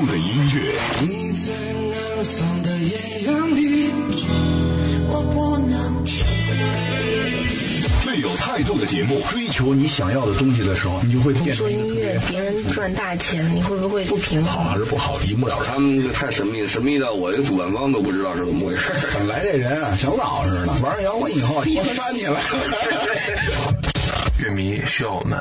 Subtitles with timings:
[0.00, 0.24] 度的音
[0.54, 0.72] 乐。
[1.00, 1.52] 你在
[1.90, 3.90] 南方的艳阳里，
[5.08, 6.24] 我不能停。
[8.00, 14.64] 最有态度的节目，追求你想要的东西的时候，你就会变成做音乐别，人赚大钱，你会不会 不平衡？
[14.64, 15.66] 好还是不好，一目了然。
[15.74, 18.82] 他们这太神秘，神秘到我这主办方都不知道是怎么回事。
[19.14, 23.77] 本来这人啊，小老实的，玩摇滚以后， 我扇起来了。
[24.48, 25.38] 乐迷需要我们。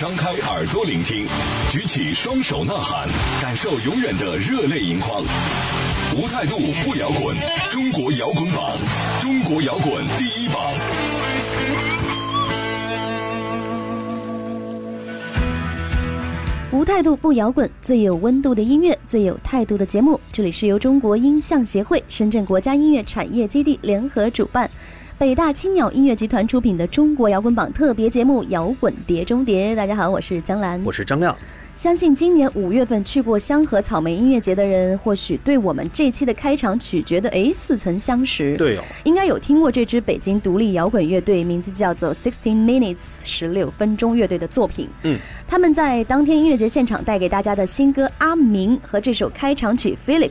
[0.00, 1.26] 张开耳朵聆听，
[1.70, 3.08] 举起双手呐喊，
[3.40, 5.22] 感受永远的热泪盈眶。
[6.16, 7.36] 无态度不摇滚，
[7.70, 8.76] 中国摇滚榜，
[9.20, 10.56] 中国摇滚第一榜。
[16.72, 20.20] 无态度不摇滚，最有温度的音乐，最有态度的节目。
[20.32, 24.68] 这里是由中国音像协会、深圳国家音乐产业基地联合主办，
[25.18, 29.72] 北大青鸟音乐集团出品的中国摇滚榜特别节目《摇滚碟中谍》。
[29.74, 31.36] 大家好，我是江兰，我是张亮。
[31.74, 38.56] 相信今年五月份去过香河草莓音乐节的人，或许对我们这期的开场曲觉得诶似曾相识。
[38.56, 44.88] 对哦，应该有听过这支北京独立摇滚乐队，名字叫做 Sixteen Minutes 十六分钟乐队的作品。
[45.02, 50.30] 嗯，他们在当天音乐节现场带给大家的新歌《阿明》和这首开场曲《Felix》，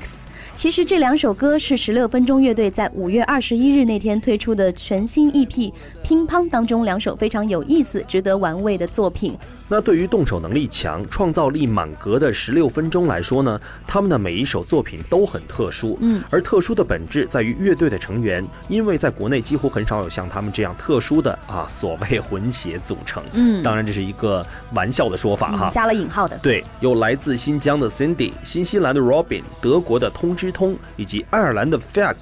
[0.54, 5.48] 其实这两首歌是十六分钟乐队在五月二十一日那天推出的全新 EP
[6.04, 9.38] 《乒乓》当中两首非常有意思、值得玩味的作品。
[9.70, 15.98] 那对于动手能力强、创造力满格的十六分钟来说呢，他们的每一首作品都很特殊。
[16.02, 23.22] 嗯，而特殊的本质在于乐队的成员，因为在国内几乎很少有像他们这样特殊的啊所谓混血组成。
[23.34, 25.70] 嗯当然这是一个玩笑的说法哈。
[25.70, 26.38] 嗯加了引号的。
[26.40, 32.16] 对，有来自新疆的 Cindy、新西兰的 Robin、德国的通知通以及爱尔兰的 Fack。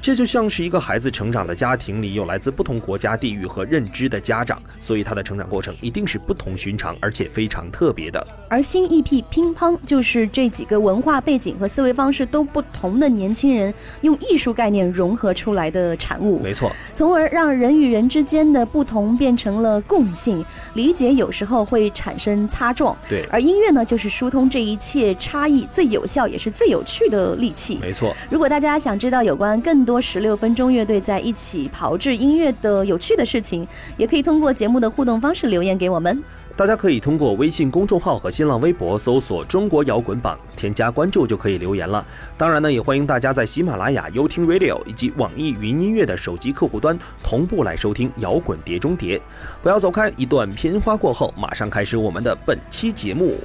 [0.00, 8.26] 这就像是一个孩子成长的家庭里有来自不同国家、地域和认知的家长，所以他的成长过程一定是不同寻常，而且非常特别的。
[8.48, 20.44] 而新 EP 乒乓就是这几个文化背景和思维方式都不同的年轻人用艺术概念融合出来的产物，没错，从而让人与人之间的不同变成了共性。
[20.74, 27.78] 理解有时候会产生擦撞，对，而音乐呢，就是疏通这一切差异最有效也是最有趣的利器。
[27.80, 28.14] 没错。
[28.30, 33.66] 如果大家想知道有关更多十六分钟乐队在一起炮制音乐的有趣的事情，
[33.96, 36.22] 也可以通过节目的互动方式留言给我们。
[36.54, 42.04] 大家可以通过微信公众号和新浪微博搜索“中国摇滚榜”，添加关注就可以留言了。
[42.36, 49.16] 当然呢，也欢迎大家在喜马拉雅、优听 Radio 以及网易云音乐的手机客户端同步来收听《摇滚碟中谍》。
[49.62, 53.38] 不要走开，一段片花过后，马上开始我们的本期节目。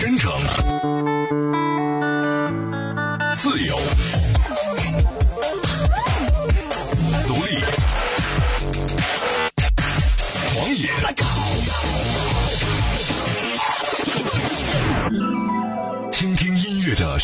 [0.00, 0.32] 真诚、
[3.36, 3.76] 自由、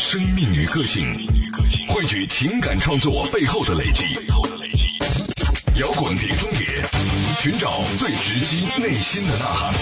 [0.01, 1.03] 生命与个性，
[1.89, 4.05] 汇聚情感创作背后的累积。
[5.77, 6.81] 摇滚碟中谍，
[7.41, 9.73] 寻找最直击内心的呐喊。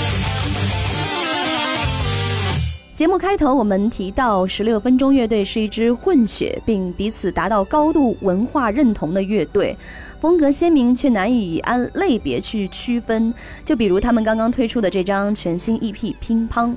[2.95, 9.77] 节目开头，我们提到十六分钟乐队是一支混血并彼此达到高度文化认同的乐队，
[10.19, 13.31] 风格鲜明却难以按类别去区分。
[13.63, 16.69] 就比如他们刚刚推出的这张全新 EP《乒乓》，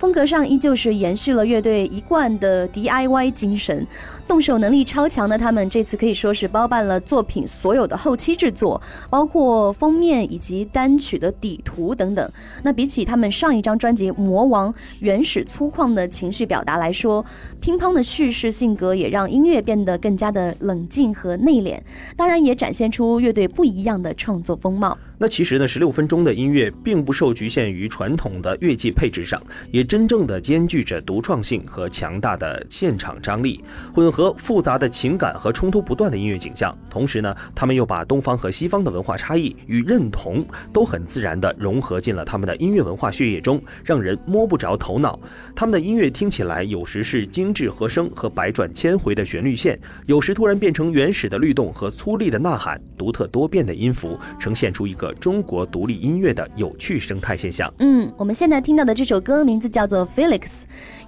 [0.00, 3.86] 风格上依旧是延续了乐队一贯的 DIY 精神，
[4.26, 12.32] 动手能力超强的他们这次可以说是包办了作品所有的后期制作，包括封面以及单曲的底图等等。
[12.62, 17.22] 那比起他们上一张专辑《魔王》原始粗犷的情绪表达来说，
[17.60, 21.78] 乒乓的叙事性格也让音乐变得更加的冷静和内敛，
[22.16, 24.96] 当然也展现出乐队不一样的创作风貌。
[25.18, 29.38] 那其实呢，十六分钟的音乐并不受局限于传统的乐器配置上，
[29.70, 36.72] 也真正的兼具着独创性和强大的现场张力，混合复杂的情感和冲突不断的音乐景象。
[36.88, 45.18] 同时呢，他们又把东方和西方的文化差异与认同都很自然地融合进了他们的音乐文化血液中，让人摸不着头脑。
[45.60, 57.70] 他们的音乐听起来有时是精致和声和百转千回的旋律线，有时突然变成原始的律动和粗粝的呐喊，独特多变的音符，呈现出一个中国独立音乐的有趣生态现象。
[57.80, 60.40] 嗯，我们现在听到的这首歌名字叫做《Felix》，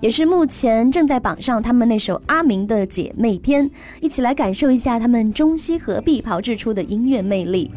[0.01, 3.71] 也是目前正在榜上他们那首《阿明》的姐妹篇，
[4.03, 7.71] 一起来感受一下他们中西合璧炮制出的音乐魅力。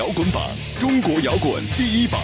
[0.00, 0.42] 摇滚榜，
[0.78, 2.18] 中国摇滚第一榜。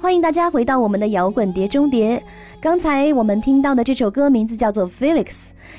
[0.00, 2.22] 欢迎大家回到我们的摇滚碟中谍。
[2.60, 5.24] 刚才我们听到的这首歌名字叫做《Felix》，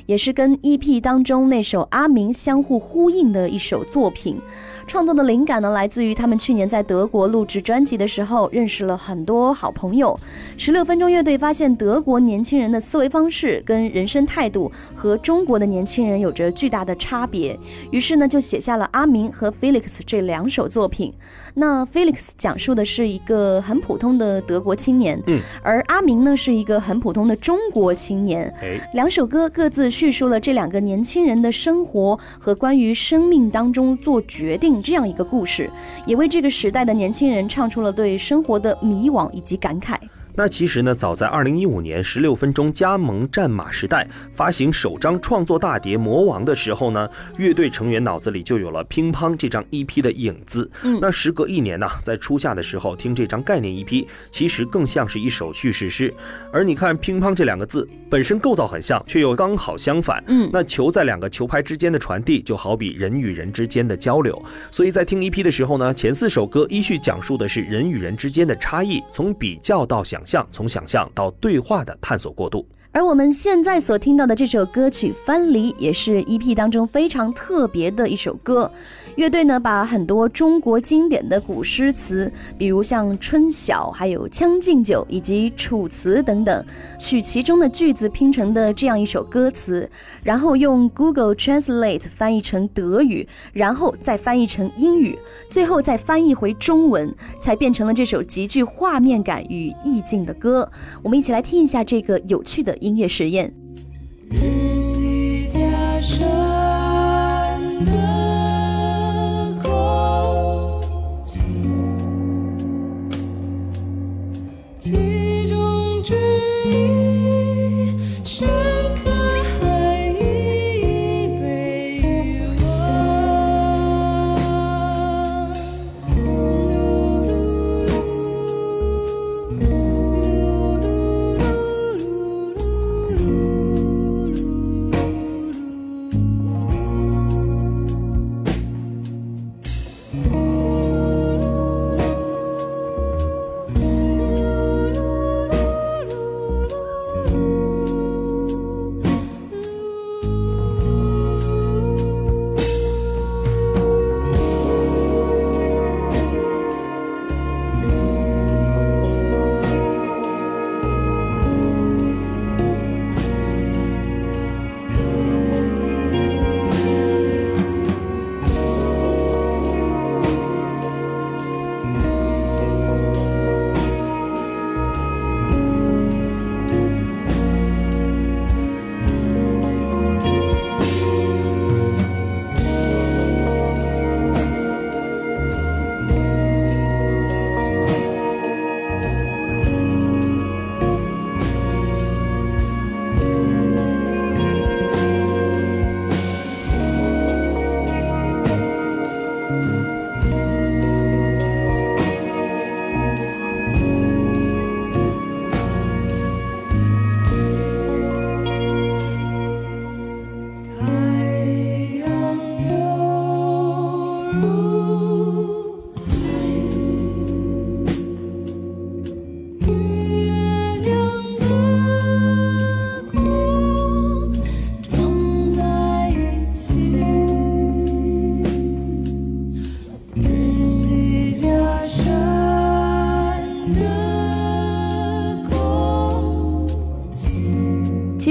[0.06, 4.40] 也是跟 EP 当中那首《阿明》相互呼应的一首作品。
[4.88, 10.20] 创作的灵感呢，来自于他们去年在德国录制专辑的时候，认识了很多好朋友。
[10.58, 17.58] 十六分钟乐队发现德国年轻人的思维方式跟人生态度和中国的年轻人有着巨大的差别，
[17.92, 21.14] 于是呢，就写下了《阿明》和《Felix》这两首作品。
[21.54, 28.54] 那 Felix 讲述的是一个很普通的德国青年，嗯，而阿明呢是一个很普通的中国青年。
[28.62, 35.72] 哎，两首歌各自叙述了这两个年轻人的生活和关于生命当中做决定这样一个故事，
[36.06, 39.96] 也为这个时代的年轻人唱出了对生活的迷惘以及感慨。
[40.42, 47.08] 那其实呢，早在二零一五年十六分钟加盟战马时代发行首张创作大碟《魔王》的时候呢，
[47.38, 50.68] 乐队成员脑子里就有了《乒乓》这张 EP 的影子。
[50.82, 56.12] 嗯那时隔一年呢，在初夏的时候听这张概念 EP，其实更像是一首叙事诗。
[56.52, 60.24] 而你看“乒乓”这两个字本身构造很像，却又刚好相反。
[60.26, 64.44] 嗯那球在两个球拍之间的传递，就好比人与人之间的交流。
[64.72, 72.66] 所以在听 EP 的时候呢，前四首歌依序讲述的是人与人之间的差异，从比较到想象，从想象到对话的探索过渡。
[72.94, 78.70] 而我们现在所听到的这首歌曲《分离》也是 EP 当中非常特别的一首歌。
[79.16, 86.66] 乐队呢把很多中国经典的古诗词，比如像《春晓》、还有《将进酒》以及《楚辞》等等，
[86.98, 89.90] 取其中的句子拼成的这样一首歌词，
[90.24, 95.18] 然后用 Google Translate 翻译成德语，然后再翻译成英语，
[95.50, 100.70] 最后再翻译回中文，才变成了这首极具画面感与意境的歌。
[101.04, 103.54] 我们一起来听一下这个有趣的音乐实验。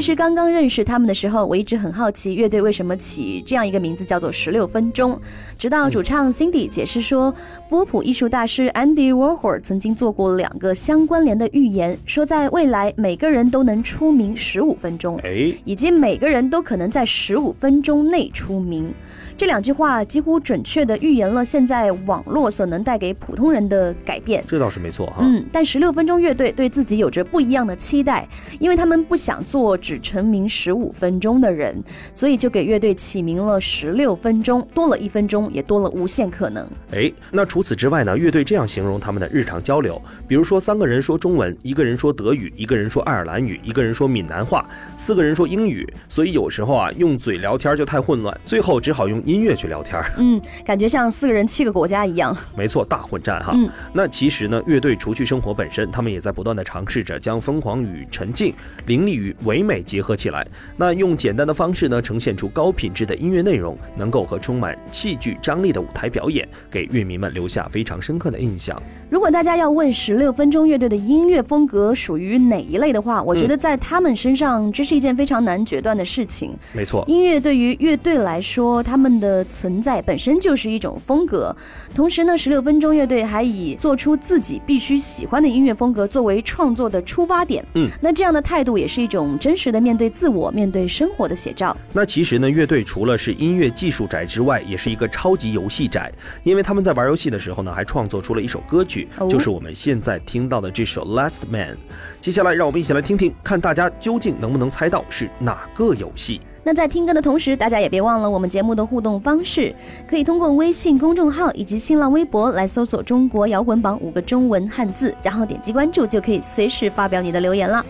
[0.00, 5.20] 其实刚刚认识他们的时候，我一直很好奇乐队为什么起这样一个名字叫做十六分钟。
[5.58, 7.34] 直到主唱 Cindy 解释说，
[7.68, 18.94] 波普艺术大师 Andy Warhol 曾经做过两个相关联的预言，说在未来每个人都能出名十五分钟，哎，以及每个人都可能在十五分钟内出名。
[19.40, 24.44] 这两句话几乎准确地预言了现在网络所能带给普通人的改变。
[24.46, 25.20] 这倒是没错哈。
[25.20, 28.28] 嗯，但十六分钟乐队对自己有着不一样的期待，
[28.58, 31.82] 因为他们不想做只成名十五分钟的人，
[32.12, 36.68] 所以就给乐队起名了十六分钟，多了一分钟，也多了无限可能。
[36.92, 38.14] 哎，那除此之外呢？
[38.18, 44.68] 乐队这样形容他们的日常交流，比如说三个人说中文，一个人说德语，一个人说爱尔兰语，一个人说闽南话，
[44.98, 45.90] 四个人说英语。
[46.10, 50.02] 所以有时候啊，用嘴聊天就太混乱，最后只好用音乐去聊天。
[50.16, 52.36] 嗯，感觉像四个人七个国家一样。
[52.56, 53.52] 没错，大混战哈。
[53.54, 58.52] 嗯，那其实呢，乐队除去生活本身，他们也在不断的尝试着将疯狂与沉静、
[58.86, 60.46] 凌厉与唯美结合起来。
[60.76, 68.80] 那用简单的方式呢，呈现出高品质的音乐内容，能够和充满戏剧张力的舞台表演，给乐迷们留下非常深刻的印象。
[69.08, 76.56] 如果大家要问十六分钟乐队的音乐风格属于哪一类的话，我觉得在他们身上，这是一件非常难决断的事情。
[76.72, 81.54] 没错，音乐对于乐队来说，他们的存在本身就是一种风格。
[81.94, 87.64] 同时呢，十六分钟乐队还以做出自己必须喜欢的音乐风格作为创作的出发点。
[87.74, 91.76] 嗯，那这样的态度也是一种真实的面对自我、面对生活的写照。
[91.92, 96.10] 那其实呢，乐队除了是音乐技术宅之外，也是一个超级游戏宅，
[96.42, 101.74] 因为他们在玩游戏的时候呢，还创作出了一首歌曲，哦就是我们现在听到的这首《Last Man》。
[102.20, 106.40] 接下来，让我们一起来听听，看大家究竟能不能猜到是哪个游戏。
[106.70, 109.74] 那在听歌的同时，大家也别忘了我们节目的互动方式，
[110.08, 117.84] 可以通过微信公众号以及新浪微博来搜索“中国摇滚榜”五个中文汉字，然后点击关注，就可以随时发表你的留言了。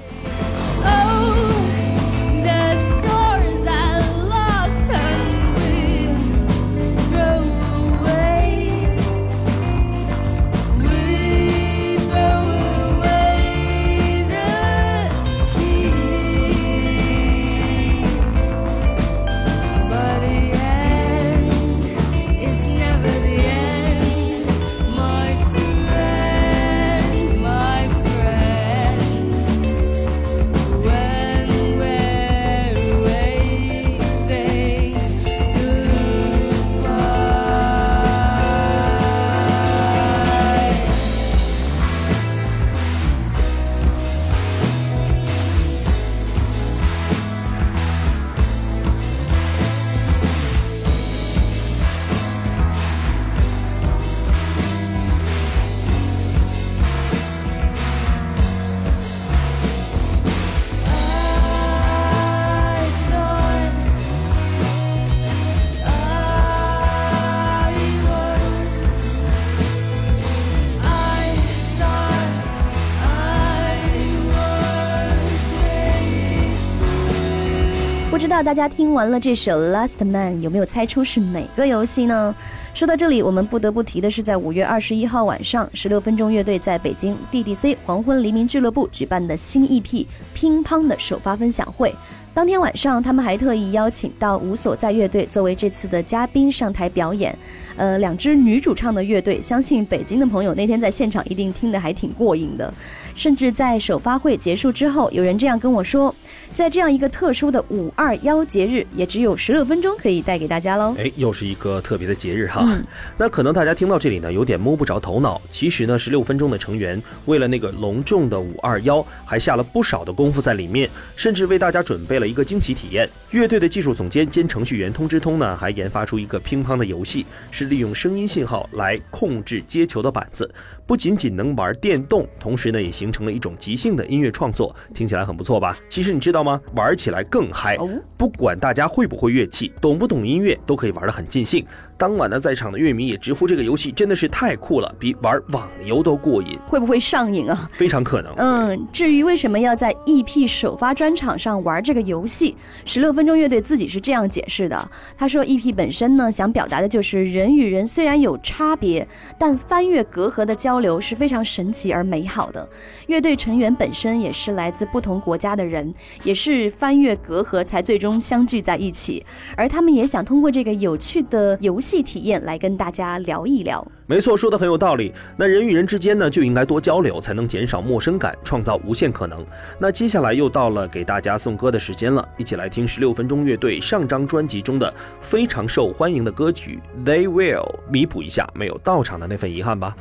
[78.20, 82.34] 不知道大家听完了这首《Last Man》，有没有猜出是哪个游戏呢？
[82.74, 89.82] 说到这里，我们不得不提的是，在五月二十一号晚上，十六分钟乐队在北京 DDC 黄昏黎明俱乐部举办的新 EP
[90.34, 91.94] 《乒乓》的首发分享会。
[92.32, 97.36] 当天晚上，他们还特意邀请到无所在乐队作为这次的嘉宾上台表演。
[97.76, 102.72] 呃，两支女主唱的乐队，相信北京的朋友那天在现场一定听得还挺过瘾的。
[103.16, 106.14] 甚至在首发会结束之后，有人这样跟我说，
[106.52, 110.94] 在这样一个特殊的五二幺节日，也只有十六分钟可以带给大家喽。
[110.98, 112.64] 哎，又是一个特别的节日哈。
[112.66, 112.84] 嗯
[113.16, 115.40] 那可能大家听到这里呢，有点摸不着头脑。
[115.50, 123.08] 其实呢，十六分钟的成员为了那个隆重的五二幺，还下了不少的功夫在里面，甚至为大家准备了一个惊喜体验。
[123.30, 130.52] 乐队的技术总监兼程序员通知通呢，还研发出一个乒乓的游戏，是利用声音信号来控制接球的板子。
[130.90, 135.78] 不仅仅能玩电动，同时呢，也形成了一种即兴的音乐创作，听起来很不错吧？
[135.88, 136.60] 其实你知道吗？
[136.74, 137.88] 玩起来更嗨哦。
[138.18, 141.64] 不管大家会不会乐器，懂不懂音乐，都可以玩得很尽兴。
[142.00, 147.68] 当晚呢，在场的乐迷也直呼这个游戏真的是太酷了，比玩网游都过瘾，会不会上瘾啊？
[147.74, 148.32] 非常可能。
[148.38, 154.90] 嗯，至于为什么要在 EP 首发专场上玩这个游戏，十六分钟乐队自己是这样解释的。
[155.18, 159.06] 他说，EP 本身呢，想表达的就是人与人虽然有差别，
[159.38, 162.66] 但翻越隔阂的交流是非常神奇而美好的。
[163.08, 165.92] 乐队成员本身也是来自不同国家的人，
[166.24, 169.22] 也是翻越隔阂才最终相聚在一起。
[169.54, 171.89] 而他们也想通过这个有趣的游戏。
[171.90, 173.84] 戏体验来跟大家聊一聊。
[174.06, 175.12] 没错，说的很有道理。
[175.36, 179.44] 那人与人之间呢，就应该多交流，才能减少陌生感，创造无限可能。
[179.76, 187.58] 那接下来又到了给大家送歌的时间了，一起来听十六分钟乐队上张专辑中的非常受欢迎的歌曲《They Will》，
[187.90, 189.96] 弥补一下没有到场的那份遗憾吧。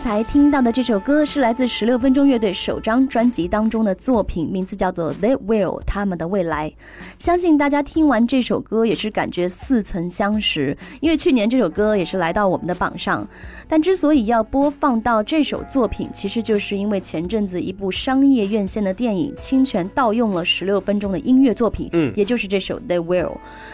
[0.00, 6.72] 才听到的这首歌是来自十六分钟乐队首张专辑当中的作品，名字叫做《They Will》，他们的未来。
[7.18, 13.28] 相信大家听完这首歌也是感觉似曾相识，因为去年这首歌也是来到我们的榜上。
[13.68, 23.26] 但之所以要播放到这首作品，其实就是因为前阵子一部商业院线的电影侵权盗用了十六分钟的音乐作品，嗯也就是这首《They Will》。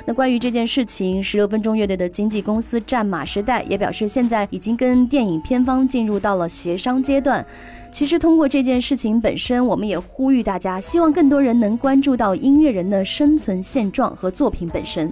[0.04, 7.44] 那关于这件事情，十六分钟乐队的经纪公司战马时代也表示，现在已经跟电影片方进入到了协商阶段。
[7.90, 15.10] 其实通过这件事情本身，我们也呼吁大家，希望更多人能关注到音乐人的生存现状和作品本身。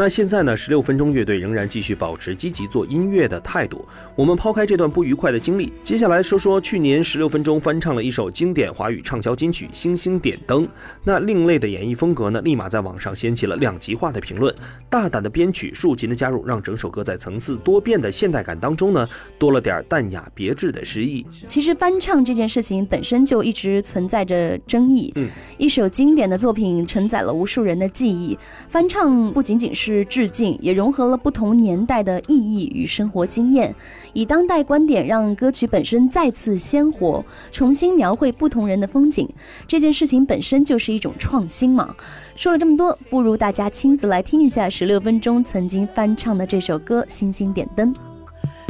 [0.00, 3.84] 那现在呢，十六分钟乐队仍然继续保持积极做音乐的态度。
[4.16, 10.64] 我们抛开这段不愉快的经历，接下来说说去年十六分钟翻唱了一首经典华语畅销金曲《星星点灯》。
[11.04, 14.54] 那另类的演绎风格呢，立马在网上掀起了两极化的评论。
[14.88, 19.06] 大胆的编曲、竖琴的加入，让整首歌在层次多变的现代感当中呢，
[19.38, 21.26] 多了点淡雅别致的诗意。
[21.46, 25.12] 其实翻唱这件事情本身就一直存在着争议。
[25.16, 28.38] 嗯，一首经典的作品承载了无数人的记忆，
[28.70, 33.74] 翻唱不仅仅是是致敬，也融合了不同年代的意义与生活经验，
[34.12, 39.28] 以当代观点让歌曲本身再次鲜活，重新描绘不同人的风景。
[39.66, 41.94] 这件事情本身就是一种创新嘛。
[42.36, 47.92] 说了这么多，不如大家亲自来听一下十六分钟曾经翻唱的这首歌《星星点灯》。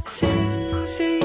[0.07, 0.27] 星
[0.87, 1.20] 星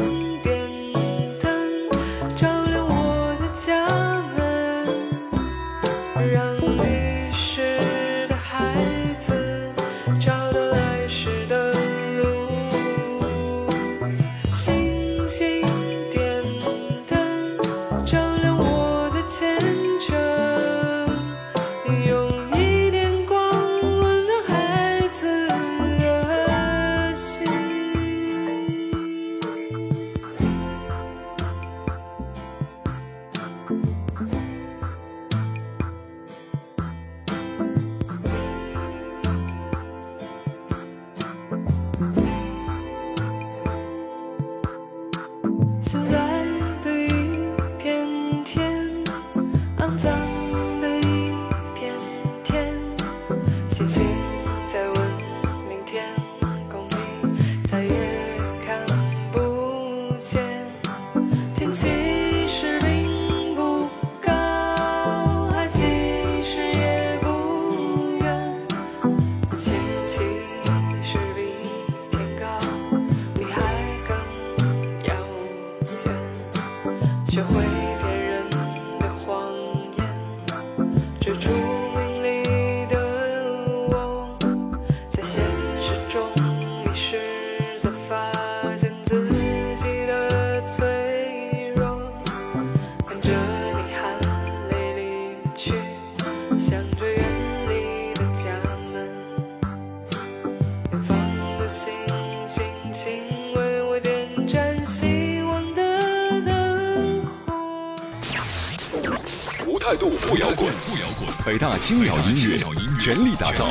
[111.86, 112.02] 轻。
[112.04, 113.67] 鸟音乐全力打造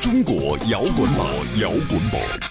[0.00, 2.41] 中国摇滚榜，摇滚榜。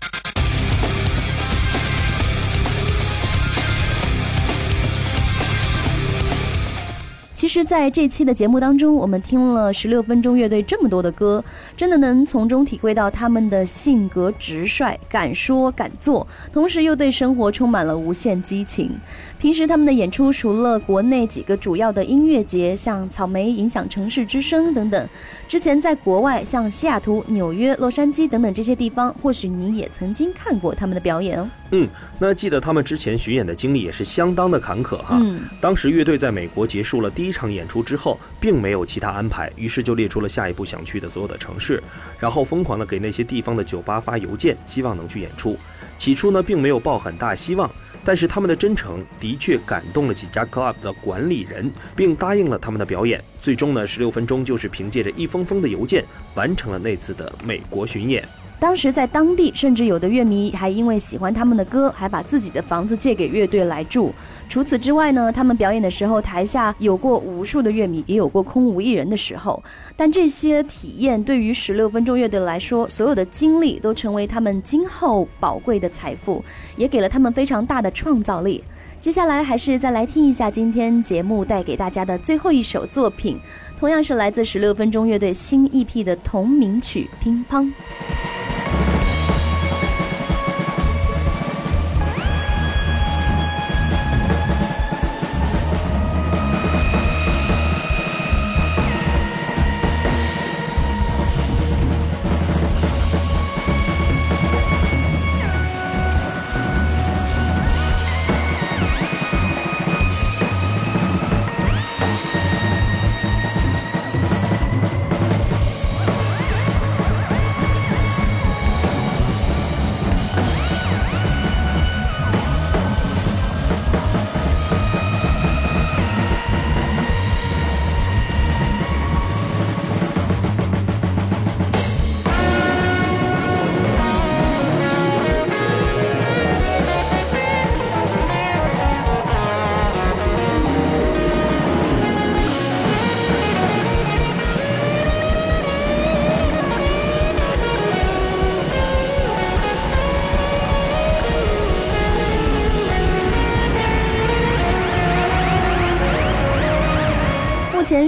[7.42, 11.44] 其实，在这期的节目当中，我们听了十六分钟乐队这么多的歌，
[11.76, 18.92] 真的能从中体会到他们的性格直率、敢说敢做，同时又对生活充满了无限激情。
[19.40, 25.10] 平时他们的演出，除了国内几个主要的音乐节，像草莓影响城市之声等等，
[25.52, 31.46] 之前在国外像西雅图、纽约、洛杉矶等等这些地方，或许你也曾经看过他们的表演哦。
[31.72, 31.86] 嗯，
[32.18, 35.18] 那记得他们之前巡演的经历也是相当的坎坷哈。
[35.20, 41.84] 嗯当时乐队在美国结束了第一场演出之后，并没有其他安排，于是就列出了下一步想去的所有的城市，
[42.18, 45.58] 然后疯狂的给那些地方的酒吧发邮件，希望能去演出。
[46.00, 47.70] 起初呢，并没有抱很大希望，
[48.04, 53.24] 但是他们的真诚的确感动了几家 club 的管理人，并答应了他们的表演。
[53.40, 56.04] 最终呢，十六分钟就是凭借着一封封的邮件，
[56.36, 58.28] 完成了那次的美国巡演。
[58.62, 64.14] 当时在当地，甚至有的乐迷还因为喜欢他们的歌，还把自己的房子借给乐队来住。
[64.48, 69.64] 除此之外呢，他们表演的时候，台下有过无数的乐迷，也有过空无一人的时候。
[69.96, 76.46] 但这些体验对于十六分钟乐队来说，所有的经历都成为他们今后宝贵的财富，
[76.78, 78.64] 也给了他们非常大的创造力。
[79.00, 83.40] 接下来还是再来听一下今天节目带给大家的最后一首作品，
[83.80, 87.64] 同样是来自十六分钟乐队新 EP 的同名曲《乒乓》。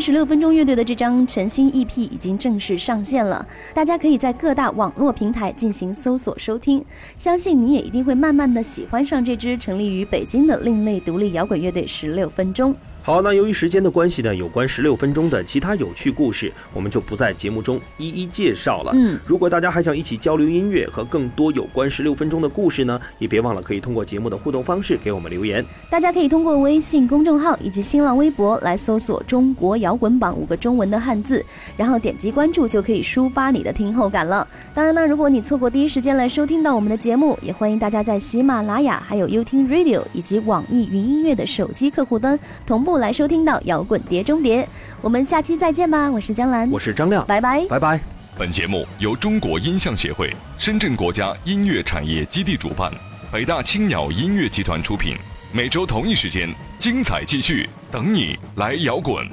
[0.06, 6.84] 十六分钟乐队的这张全新 EP 已经正式上线了，大家可以在各大网络平台进行搜索收听。
[7.16, 12.76] 相信你也一定会慢慢的喜欢上这支成立于北京的另类独立摇滚乐队十六分钟。
[13.06, 18.94] 好，那由于时间的关系呢，有关十六分钟的其他有趣故事，我们就不在节目中一一介绍了。
[18.96, 25.66] 嗯，如果大家还想一起交流音乐和更多有关十六分钟的故事呢，也别忘了可以通过节目的互动方式给我们留言。
[25.90, 34.48] 大家可以通过微信公众号以及新浪微博来搜索“中国摇滚榜”五个中文的汉字，然后点击关注就可以抒发你的听后感了。
[34.74, 44.68] 当然呢，如果你错过第一时间来收听到我们的节目，也欢迎大家在喜马拉雅、还有优听 Radio 以及网易云音乐的手机客户端同步来收听到摇滚碟中谍。
[45.02, 47.66] 我们下期再见吧，我是江兰，我是张亮，拜拜。
[47.68, 48.00] 拜拜。
[48.38, 52.92] 本节目由中国音像协会、深圳国家音乐产业基地主办，
[53.32, 55.16] 北大青鸟音乐集团出品。
[55.52, 59.24] 每周同一时间，精彩继续，等你来摇滚。